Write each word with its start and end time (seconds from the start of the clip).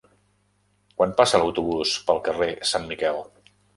Quan 1.01 1.13
passa 1.19 1.41
l'autobús 1.43 1.91
pel 2.09 2.23
carrer 2.29 2.49
Sant 2.71 2.89
Miquel? 2.93 3.23